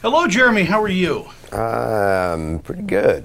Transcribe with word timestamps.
Hello, 0.00 0.28
Jeremy. 0.28 0.62
How 0.62 0.80
are 0.80 0.88
you? 0.88 1.28
Um, 1.50 2.60
pretty 2.60 2.82
good. 2.82 3.24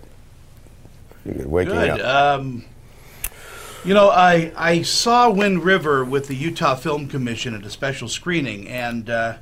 Pretty 1.22 1.38
good. 1.38 1.48
Waking 1.48 1.76
Good. 1.76 2.02
up. 2.02 2.40
Um, 2.40 2.66
you 3.86 3.94
know, 3.94 4.10
I 4.10 4.52
I 4.56 4.82
saw 4.82 5.30
Wind 5.30 5.64
River 5.64 6.04
with 6.04 6.28
the 6.28 6.36
Utah 6.36 6.74
Film 6.74 7.08
Commission 7.08 7.54
at 7.54 7.64
a 7.64 7.70
special 7.70 8.08
screening, 8.08 8.68
and 8.68 9.08
uh, 9.08 9.36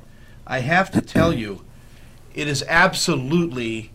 I 0.46 0.58
have 0.58 0.90
to 0.90 1.00
tell 1.00 1.32
you, 1.32 1.64
it 2.34 2.48
is 2.48 2.62
absolutely 2.68 3.92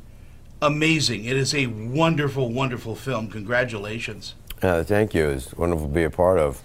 amazing. 0.59 1.25
It 1.25 1.37
is 1.37 1.53
a 1.53 1.67
wonderful, 1.67 2.51
wonderful 2.51 2.95
film. 2.95 3.27
Congratulations. 3.27 4.33
Uh, 4.63 4.83
thank 4.83 5.13
you. 5.13 5.29
It's 5.29 5.53
wonderful 5.53 5.87
to 5.87 5.93
be 5.93 6.03
a 6.03 6.09
part 6.09 6.39
of. 6.39 6.63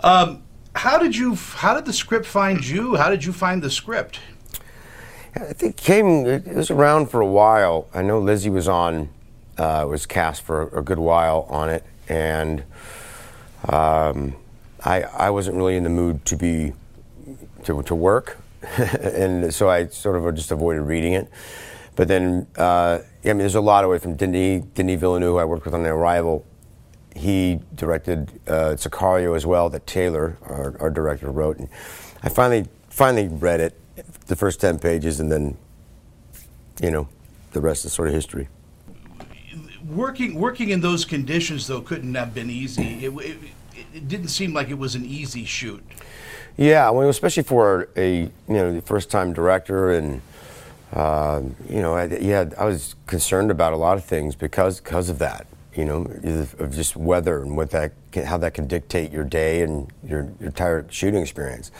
Um, 0.00 0.42
how 0.74 0.98
did 0.98 1.16
you? 1.16 1.34
How 1.34 1.74
did 1.74 1.86
the 1.86 1.94
script 1.94 2.26
find 2.26 2.62
you? 2.66 2.96
How 2.96 3.08
did 3.08 3.24
you 3.24 3.32
find 3.32 3.62
the 3.62 3.70
script? 3.70 4.20
I 5.36 5.52
think 5.52 5.76
came. 5.76 6.26
It 6.26 6.46
was 6.46 6.70
around 6.70 7.10
for 7.10 7.20
a 7.20 7.26
while. 7.26 7.88
I 7.94 8.02
know 8.02 8.18
Lizzie 8.18 8.50
was 8.50 8.68
on, 8.68 9.08
uh, 9.58 9.86
was 9.88 10.06
cast 10.06 10.42
for 10.42 10.68
a 10.76 10.82
good 10.82 10.98
while 10.98 11.46
on 11.48 11.70
it, 11.70 11.84
and 12.08 12.64
um, 13.68 14.34
I 14.84 15.02
I 15.02 15.30
wasn't 15.30 15.56
really 15.56 15.76
in 15.76 15.84
the 15.84 15.90
mood 15.90 16.24
to 16.26 16.36
be 16.36 16.72
to 17.64 17.82
to 17.82 17.94
work, 17.94 18.38
and 18.78 19.52
so 19.54 19.70
I 19.70 19.86
sort 19.86 20.16
of 20.16 20.34
just 20.34 20.50
avoided 20.50 20.82
reading 20.82 21.12
it. 21.12 21.30
But 21.96 22.08
then, 22.08 22.46
uh, 22.56 23.00
I 23.24 23.28
mean, 23.28 23.38
there's 23.38 23.54
a 23.54 23.60
lot 23.60 23.84
away 23.84 23.98
from 23.98 24.14
Denis 24.14 24.64
Denis 24.74 24.98
Villeneuve, 24.98 25.32
who 25.32 25.38
I 25.38 25.44
worked 25.44 25.64
with 25.64 25.74
on 25.74 25.82
The 25.82 25.90
Arrival. 25.90 26.46
He 27.14 27.60
directed 27.74 28.40
uh, 28.46 28.76
Sicario 28.76 29.36
as 29.36 29.44
well, 29.44 29.68
that 29.70 29.86
Taylor, 29.86 30.38
our, 30.42 30.76
our 30.80 30.90
director, 30.90 31.30
wrote. 31.30 31.58
And 31.58 31.68
I 32.22 32.28
finally 32.28 32.68
finally 32.88 33.28
read 33.28 33.60
it, 33.60 33.78
the 34.26 34.36
first 34.36 34.60
ten 34.60 34.78
pages, 34.78 35.20
and 35.20 35.30
then, 35.30 35.56
you 36.82 36.90
know, 36.90 37.08
the 37.52 37.60
rest 37.60 37.84
is 37.84 37.92
sort 37.92 38.08
of 38.08 38.14
history. 38.14 38.48
Working 39.88 40.34
working 40.34 40.70
in 40.70 40.80
those 40.80 41.04
conditions 41.04 41.66
though 41.66 41.80
couldn't 41.80 42.14
have 42.14 42.34
been 42.34 42.50
easy. 42.50 43.04
It, 43.04 43.12
it, 43.12 43.36
it 43.94 44.08
didn't 44.08 44.28
seem 44.28 44.52
like 44.52 44.68
it 44.68 44.78
was 44.78 44.94
an 44.94 45.04
easy 45.04 45.44
shoot. 45.44 45.82
Yeah, 46.56 46.90
well, 46.90 47.08
especially 47.08 47.42
for 47.42 47.88
a 47.96 48.22
you 48.22 48.30
know 48.48 48.74
the 48.74 48.82
first 48.82 49.10
time 49.10 49.32
director, 49.32 49.92
and 49.92 50.20
uh, 50.92 51.42
you 51.68 51.80
know, 51.80 51.94
I, 51.94 52.06
yeah, 52.06 52.50
I 52.58 52.66
was 52.66 52.94
concerned 53.06 53.50
about 53.50 53.72
a 53.72 53.76
lot 53.76 53.96
of 53.96 54.04
things 54.04 54.34
because 54.34 54.80
because 54.80 55.08
of 55.08 55.18
that. 55.18 55.46
You 55.72 55.84
know, 55.84 56.02
of 56.58 56.74
just 56.74 56.96
weather 56.96 57.42
and 57.42 57.56
what 57.56 57.70
that 57.70 57.92
can, 58.10 58.26
how 58.26 58.38
that 58.38 58.54
can 58.54 58.66
dictate 58.66 59.12
your 59.12 59.22
day 59.22 59.62
and 59.62 59.88
your 60.02 60.24
your 60.40 60.48
entire 60.48 60.84
shooting 60.90 61.22
experience. 61.22 61.70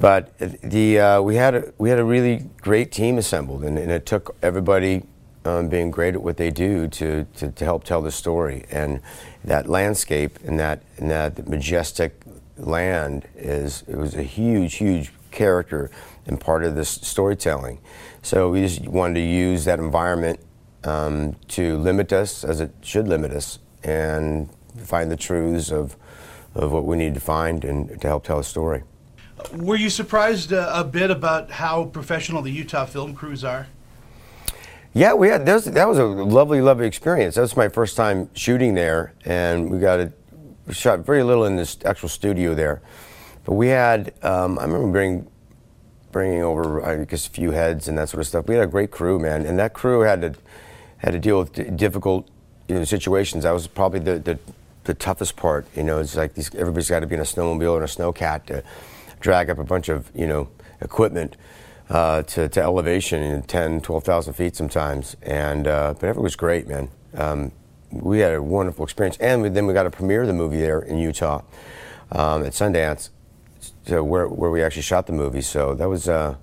But 0.00 0.38
the 0.38 1.00
uh, 1.00 1.22
we 1.22 1.36
had 1.36 1.54
a, 1.54 1.72
we 1.76 1.90
had 1.90 1.98
a 1.98 2.04
really 2.04 2.48
great 2.60 2.92
team 2.92 3.18
assembled, 3.18 3.64
and, 3.64 3.78
and 3.78 3.90
it 3.90 4.06
took 4.06 4.36
everybody 4.42 5.02
um, 5.44 5.68
being 5.68 5.90
great 5.90 6.14
at 6.14 6.22
what 6.22 6.36
they 6.36 6.50
do 6.50 6.88
to, 6.88 7.24
to, 7.36 7.50
to 7.50 7.64
help 7.64 7.84
tell 7.84 8.02
the 8.02 8.10
story. 8.10 8.64
And 8.70 9.00
that 9.44 9.68
landscape 9.68 10.38
and 10.44 10.58
that 10.60 10.82
and 10.98 11.10
that 11.10 11.48
majestic 11.48 12.22
land 12.56 13.26
is 13.36 13.82
it 13.88 13.96
was 13.96 14.14
a 14.14 14.22
huge, 14.22 14.74
huge 14.74 15.12
character 15.30 15.90
and 16.26 16.40
part 16.40 16.64
of 16.64 16.74
this 16.74 16.88
storytelling. 16.88 17.80
So 18.22 18.50
we 18.50 18.62
just 18.62 18.86
wanted 18.86 19.14
to 19.14 19.26
use 19.26 19.64
that 19.64 19.78
environment 19.78 20.40
um, 20.84 21.36
to 21.48 21.76
limit 21.76 22.12
us, 22.12 22.44
as 22.44 22.60
it 22.60 22.72
should 22.82 23.08
limit 23.08 23.32
us, 23.32 23.58
and 23.82 24.48
find 24.76 25.10
the 25.10 25.16
truths 25.16 25.72
of 25.72 25.96
of 26.54 26.72
what 26.72 26.84
we 26.84 26.96
need 26.96 27.14
to 27.14 27.20
find 27.20 27.64
and 27.64 28.00
to 28.00 28.06
help 28.06 28.24
tell 28.24 28.38
a 28.38 28.44
story. 28.44 28.82
Were 29.54 29.76
you 29.76 29.90
surprised 29.90 30.52
uh, 30.52 30.70
a 30.74 30.84
bit 30.84 31.10
about 31.10 31.50
how 31.50 31.84
professional 31.84 32.42
the 32.42 32.50
Utah 32.50 32.84
film 32.84 33.14
crews 33.14 33.44
are? 33.44 33.66
Yeah, 34.94 35.14
we 35.14 35.28
had 35.28 35.46
that 35.46 35.64
that 35.64 35.88
was 35.88 35.98
a 35.98 36.04
lovely, 36.04 36.60
lovely 36.60 36.86
experience. 36.86 37.36
That 37.36 37.42
was 37.42 37.56
my 37.56 37.68
first 37.68 37.96
time 37.96 38.30
shooting 38.34 38.74
there, 38.74 39.12
and 39.24 39.70
we 39.70 39.78
got 39.78 40.00
it 40.00 40.12
we 40.66 40.74
shot 40.74 41.00
very 41.00 41.22
little 41.22 41.44
in 41.44 41.56
this 41.56 41.78
actual 41.84 42.08
studio 42.08 42.54
there, 42.54 42.82
but 43.44 43.54
we 43.54 43.68
had 43.68 44.12
um, 44.22 44.58
I 44.58 44.64
remember 44.64 44.90
bringing 44.90 45.30
bringing 46.10 46.42
over 46.42 46.84
I 46.84 47.04
guess 47.04 47.26
a 47.26 47.30
few 47.30 47.52
heads 47.52 47.86
and 47.86 47.96
that 47.98 48.08
sort 48.08 48.20
of 48.20 48.26
stuff. 48.26 48.48
We 48.48 48.54
had 48.54 48.64
a 48.64 48.70
great 48.70 48.90
crew, 48.90 49.18
man, 49.18 49.46
and 49.46 49.58
that 49.58 49.72
crew 49.72 50.00
had 50.00 50.20
to 50.22 50.34
had 50.98 51.12
to 51.12 51.18
deal 51.18 51.38
with 51.38 51.76
difficult 51.76 52.28
you 52.68 52.74
know, 52.74 52.84
situations. 52.84 53.44
That 53.44 53.52
was 53.52 53.66
probably 53.66 54.00
the, 54.00 54.18
the 54.18 54.38
the 54.84 54.94
toughest 54.94 55.36
part. 55.36 55.66
You 55.76 55.84
know, 55.84 55.98
it's 55.98 56.16
like 56.16 56.34
these, 56.34 56.54
everybody's 56.54 56.88
got 56.88 57.00
to 57.00 57.06
be 57.06 57.14
in 57.14 57.20
a 57.20 57.24
snowmobile 57.24 57.72
or 57.72 57.84
a 57.84 57.86
snowcat 57.86 58.46
to 58.46 58.64
drag 59.20 59.50
up 59.50 59.58
a 59.58 59.64
bunch 59.64 59.88
of 59.88 60.10
you 60.14 60.26
know 60.26 60.48
equipment 60.80 61.36
uh, 61.90 62.22
to, 62.22 62.48
to 62.48 62.60
elevation 62.62 63.22
in 63.22 63.42
10, 63.42 63.80
12,000 63.80 64.34
feet 64.34 64.54
sometimes. 64.54 65.16
And 65.22 65.66
uh, 65.66 65.94
but 65.94 66.04
everything 66.04 66.22
was 66.22 66.36
great, 66.36 66.68
man. 66.68 66.90
Um, 67.14 67.52
we 67.90 68.18
had 68.18 68.34
a 68.34 68.42
wonderful 68.42 68.84
experience, 68.84 69.16
and 69.18 69.56
then 69.56 69.66
we 69.66 69.72
got 69.72 69.84
to 69.84 69.90
premiere 69.90 70.26
the 70.26 70.34
movie 70.34 70.58
there 70.58 70.80
in 70.80 70.98
Utah 70.98 71.42
um, 72.12 72.44
at 72.44 72.52
Sundance, 72.52 73.08
so 73.86 74.04
where 74.04 74.28
where 74.28 74.50
we 74.50 74.62
actually 74.62 74.82
shot 74.82 75.06
the 75.06 75.12
movie. 75.12 75.40
So 75.40 75.74
that 75.74 75.88
was 75.88 76.08
uh, 76.08 76.36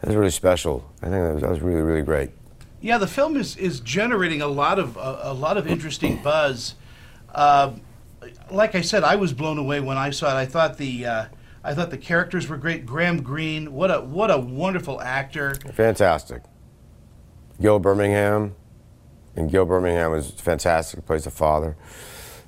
that 0.00 0.06
was 0.06 0.16
really 0.16 0.30
special. 0.30 0.90
I 1.02 1.06
think 1.06 1.24
that 1.24 1.34
was, 1.34 1.42
that 1.42 1.50
was 1.50 1.60
really 1.60 1.82
really 1.82 2.02
great. 2.02 2.30
Yeah, 2.80 2.98
the 2.98 3.06
film 3.06 3.36
is, 3.36 3.56
is 3.58 3.78
generating 3.78 4.42
a 4.42 4.48
lot 4.48 4.78
of 4.78 4.96
a, 4.96 5.20
a 5.24 5.34
lot 5.34 5.58
of 5.58 5.66
interesting 5.66 6.22
buzz. 6.22 6.74
Uh, 7.34 7.72
like 8.50 8.74
I 8.74 8.80
said, 8.80 9.04
I 9.04 9.16
was 9.16 9.32
blown 9.32 9.58
away 9.58 9.80
when 9.80 9.98
I 9.98 10.10
saw 10.10 10.30
it. 10.30 10.40
I 10.40 10.46
thought 10.46 10.78
the 10.78 11.06
uh, 11.06 11.24
I 11.64 11.74
thought 11.74 11.90
the 11.90 11.98
characters 11.98 12.48
were 12.48 12.56
great. 12.56 12.84
Graham 12.86 13.22
Greene, 13.22 13.72
what 13.72 13.90
a 13.90 14.00
what 14.00 14.30
a 14.30 14.38
wonderful 14.38 15.00
actor. 15.00 15.54
Fantastic. 15.74 16.42
Gil 17.60 17.78
Birmingham, 17.78 18.54
and 19.36 19.50
Gil 19.50 19.64
Birmingham 19.64 20.10
was 20.10 20.30
fantastic. 20.32 21.00
He 21.00 21.06
plays 21.06 21.24
the 21.24 21.30
father, 21.30 21.76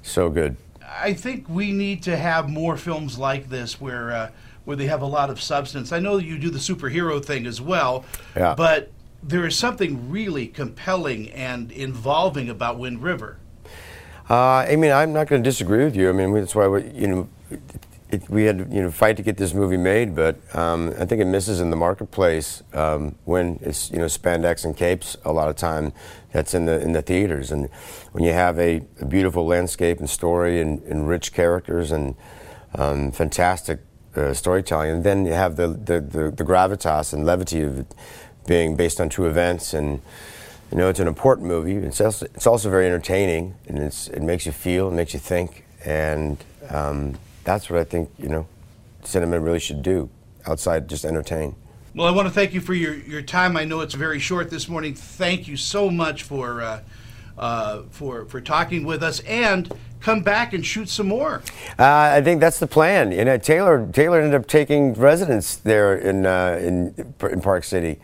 so 0.03 0.29
good. 0.31 0.57
I 0.87 1.13
think 1.15 1.49
we 1.49 1.73
need 1.73 2.03
to 2.05 2.17
have 2.17 2.49
more 2.49 2.77
films 2.77 3.19
like 3.19 3.49
this 3.49 3.81
where 3.81 4.11
uh, 4.13 4.31
where 4.65 4.77
they 4.77 4.87
have 4.87 5.03
a 5.03 5.07
lot 5.07 5.31
of 5.31 5.41
substance. 5.41 5.93
I 5.93 6.01
know 6.01 6.17
you 6.17 6.39
do 6.39 6.51
the 6.51 6.59
superhero 6.59 7.25
thing 7.25 7.47
as 7.47 7.61
well, 7.61 8.05
Yeah. 8.35 8.55
but 8.57 8.91
there 9.23 9.47
is 9.47 9.57
something 9.57 10.11
really 10.11 10.47
compelling 10.49 11.31
and 11.31 11.71
involving 11.71 12.49
about 12.51 12.79
Wind 12.79 13.03
River. 13.03 13.39
Uh, 14.29 14.35
I 14.69 14.77
mean, 14.77 14.91
I'm 14.91 15.13
not 15.13 15.29
going 15.29 15.43
to 15.43 15.49
disagree 15.49 15.85
with 15.85 15.95
you. 15.95 16.09
I 16.09 16.13
mean, 16.13 16.33
that's 16.33 16.55
why 16.55 16.67
we, 16.67 16.89
you 16.91 17.07
know 17.07 17.29
it, 18.15 18.31
we 18.31 18.45
had 18.45 18.73
you 18.73 18.83
know 18.83 18.91
fight 18.91 19.17
to 19.17 19.23
get 19.23 19.37
this 19.37 19.53
movie 19.53 19.77
made, 19.77 20.15
but 20.15 20.37
um, 20.55 20.95
I 20.99 21.05
think 21.05 21.21
it 21.21 21.27
misses 21.27 21.61
in 21.61 21.71
the 21.71 21.77
marketplace 21.77 22.63
um, 22.73 23.15
when 23.25 23.59
it's 23.63 23.91
you 23.91 23.99
know 23.99 24.07
spandex 24.07 24.65
and 24.65 24.77
capes 24.77 25.17
a 25.25 25.33
lot 25.33 25.49
of 25.49 25.57
time. 25.57 25.93
That's 26.33 26.55
in 26.55 26.67
the 26.67 26.81
in 26.81 26.93
the 26.93 27.03
theaters, 27.03 27.53
and 27.53 27.69
when 28.13 28.25
you 28.25 28.33
have 28.33 28.59
a, 28.59 28.83
a 29.01 29.05
beautiful 29.05 29.47
landscape 29.47 29.99
and 29.99 30.09
story 30.09 30.61
and, 30.61 30.83
and 30.85 31.09
rich 31.09 31.33
characters 31.33 31.93
and 31.93 32.15
um, 32.75 33.13
fantastic 33.13 33.81
uh, 34.17 34.33
storytelling, 34.33 34.91
and 34.91 35.05
then 35.05 35.27
you 35.27 35.33
have 35.33 35.57
the, 35.57 35.69
the, 35.69 36.01
the, 36.01 36.31
the 36.31 36.45
gravitas 36.45 37.13
and 37.13 37.25
levity 37.25 37.61
of 37.61 37.81
it 37.81 37.95
being 38.47 38.77
based 38.77 39.01
on 39.01 39.09
true 39.09 39.27
events 39.27 39.75
and. 39.75 40.01
You 40.73 40.79
know, 40.79 40.89
it's 40.89 40.99
an 40.99 41.07
important 41.07 41.47
movie. 41.47 41.77
It's 41.77 42.01
also, 42.01 42.27
it's 42.35 42.49
also 42.49 42.69
very 42.69 42.87
entertaining, 42.87 43.55
and 43.69 43.79
it's, 43.79 44.09
it 44.09 44.23
makes 44.23 44.45
you 44.45 44.51
feel, 44.51 44.89
it 44.89 44.95
makes 44.95 45.15
you 45.15 45.21
think, 45.21 45.63
and 45.85 46.43
um, 46.69 47.17
that's 47.45 47.71
what 47.71 47.79
I 47.79 47.85
think 47.85 48.11
you 48.19 48.29
know, 48.29 48.47
cinema 49.03 49.39
really 49.39 49.61
should 49.61 49.83
do 49.83 50.09
outside 50.47 50.89
just 50.89 51.05
entertain. 51.05 51.55
Well, 51.95 52.09
I 52.09 52.11
want 52.11 52.27
to 52.27 52.35
thank 52.35 52.55
you 52.55 52.61
for 52.61 52.75
your, 52.75 52.95
your 52.95 53.23
time. 53.23 53.57
I 53.57 53.65
know 53.65 53.81
it's 53.81 53.95
very 53.95 54.19
short 54.19 54.51
this 54.51 54.69
morning. 54.69 54.95
Thank 54.95 55.47
you 55.47 55.57
so 55.57 55.91
much 55.91 56.25
for 56.25 56.61
uh, 56.61 56.81
uh, 57.39 57.83
for 57.91 58.25
for 58.25 58.41
talking 58.41 58.85
with 58.85 59.03
us, 59.03 59.21
and 59.21 59.73
come 60.01 60.23
back 60.23 60.53
and 60.53 60.67
shoot 60.67 60.89
some 60.89 61.09
more. 61.09 61.43
Uh, 61.79 61.85
I 61.85 62.21
think 62.21 62.41
that's 62.41 62.59
the 62.59 62.67
plan. 62.67 63.13
You 63.13 63.25
know, 63.25 63.39
Taylor 63.39 63.89
Taylor 63.93 64.21
ended 64.21 64.41
up 64.41 64.49
taking 64.49 64.95
residence 64.95 65.57
there 65.57 65.97
in 65.97 66.27
uh, 66.27 66.59
in 66.61 67.15
in 67.31 67.41
Park 67.41 67.65
City, 67.65 68.01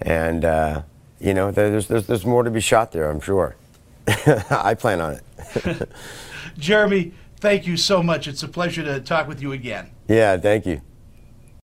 and 0.00 0.44
uh, 0.44 0.82
you 1.20 1.34
know, 1.34 1.50
there's, 1.50 1.88
there's 1.88 2.06
there's 2.06 2.26
more 2.26 2.42
to 2.42 2.50
be 2.50 2.60
shot 2.60 2.92
there. 2.92 3.10
I'm 3.10 3.20
sure. 3.20 3.56
I 4.50 4.74
plan 4.74 5.00
on 5.00 5.20
it. 5.64 5.88
Jeremy, 6.58 7.12
thank 7.40 7.66
you 7.66 7.76
so 7.76 8.02
much. 8.02 8.26
It's 8.28 8.42
a 8.42 8.48
pleasure 8.48 8.82
to 8.84 9.00
talk 9.00 9.28
with 9.28 9.40
you 9.40 9.52
again. 9.52 9.90
yeah, 10.08 10.36
thank 10.36 10.66
you. 10.66 10.80